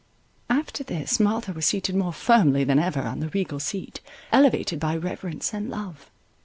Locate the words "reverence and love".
4.97-6.09